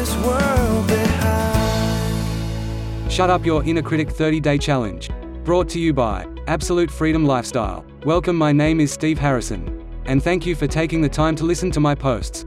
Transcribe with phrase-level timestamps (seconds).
[0.00, 1.92] this world behind.
[3.12, 5.10] Shut Up Your Inner Critic 30 Day Challenge.
[5.44, 7.84] Brought to you by Absolute Freedom Lifestyle.
[8.06, 9.86] Welcome, my name is Steve Harrison.
[10.06, 12.46] And thank you for taking the time to listen to my posts.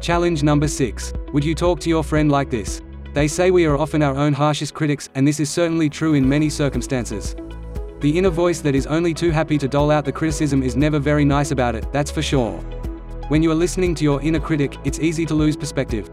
[0.00, 1.12] Challenge number 6.
[1.32, 2.82] Would you talk to your friend like this?
[3.14, 6.28] They say we are often our own harshest critics, and this is certainly true in
[6.28, 7.36] many circumstances.
[8.00, 10.98] The inner voice that is only too happy to dole out the criticism is never
[10.98, 12.58] very nice about it, that's for sure.
[13.28, 16.10] When you are listening to your inner critic, it's easy to lose perspective.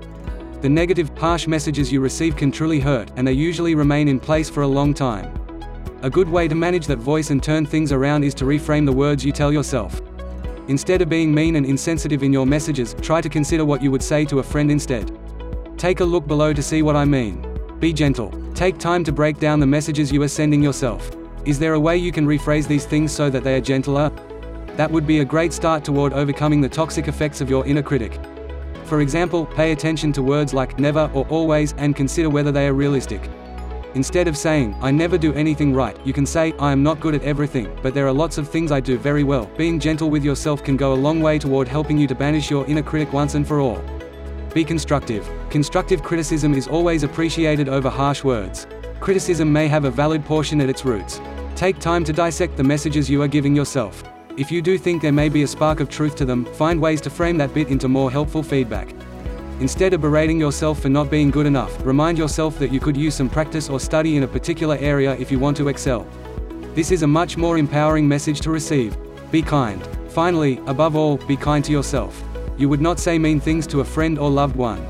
[0.59, 4.49] The negative, harsh messages you receive can truly hurt, and they usually remain in place
[4.49, 5.31] for a long time.
[6.01, 8.91] A good way to manage that voice and turn things around is to reframe the
[8.91, 10.01] words you tell yourself.
[10.67, 14.01] Instead of being mean and insensitive in your messages, try to consider what you would
[14.01, 15.15] say to a friend instead.
[15.77, 17.45] Take a look below to see what I mean.
[17.79, 18.33] Be gentle.
[18.55, 21.11] Take time to break down the messages you are sending yourself.
[21.45, 24.09] Is there a way you can rephrase these things so that they are gentler?
[24.75, 28.19] That would be a great start toward overcoming the toxic effects of your inner critic.
[28.87, 32.73] For example, pay attention to words like never or always and consider whether they are
[32.73, 33.29] realistic.
[33.95, 37.13] Instead of saying, I never do anything right, you can say, I am not good
[37.13, 39.51] at everything, but there are lots of things I do very well.
[39.57, 42.65] Being gentle with yourself can go a long way toward helping you to banish your
[42.67, 43.83] inner critic once and for all.
[44.53, 45.29] Be constructive.
[45.49, 48.67] Constructive criticism is always appreciated over harsh words.
[49.01, 51.19] Criticism may have a valid portion at its roots.
[51.55, 54.01] Take time to dissect the messages you are giving yourself.
[54.37, 57.01] If you do think there may be a spark of truth to them, find ways
[57.01, 58.93] to frame that bit into more helpful feedback.
[59.59, 63.15] Instead of berating yourself for not being good enough, remind yourself that you could use
[63.15, 66.05] some practice or study in a particular area if you want to excel.
[66.75, 68.95] This is a much more empowering message to receive.
[69.31, 69.83] Be kind.
[70.09, 72.23] Finally, above all, be kind to yourself.
[72.59, 74.85] You would not say mean things to a friend or loved one.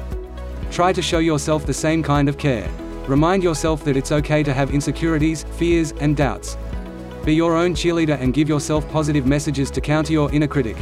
[0.72, 2.70] Try to show yourself the same kind of care.
[3.08, 6.58] Remind yourself that it's okay to have insecurities, fears, and doubts.
[7.28, 10.78] Be your own cheerleader and give yourself positive messages to counter your inner critic.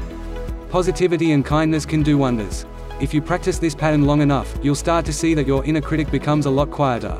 [0.69, 2.67] Positivity and kindness can do wonders.
[3.01, 6.11] If you practice this pattern long enough, you'll start to see that your inner critic
[6.11, 7.19] becomes a lot quieter.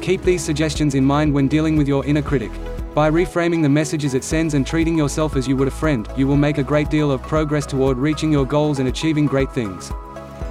[0.00, 2.50] Keep these suggestions in mind when dealing with your inner critic.
[2.96, 6.26] By reframing the messages it sends and treating yourself as you would a friend, you
[6.26, 9.92] will make a great deal of progress toward reaching your goals and achieving great things.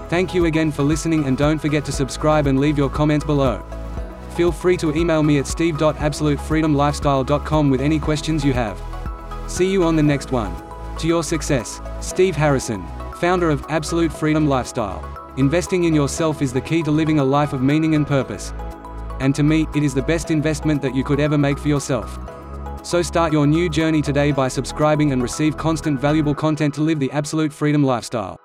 [0.08, 3.62] Thank you again for listening and don't forget to subscribe and leave your comments below.
[4.38, 8.80] Feel free to email me at steve.absolutefreedomlifestyle.com with any questions you have.
[9.48, 10.56] See you on the next one.
[11.00, 12.86] To your success, Steve Harrison,
[13.20, 15.04] founder of Absolute Freedom Lifestyle.
[15.38, 18.54] Investing in yourself is the key to living a life of meaning and purpose.
[19.20, 22.20] And to me, it is the best investment that you could ever make for yourself.
[22.84, 27.00] So start your new journey today by subscribing and receive constant valuable content to live
[27.00, 28.40] the absolute freedom lifestyle.